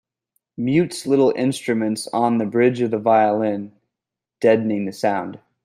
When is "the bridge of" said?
2.39-2.89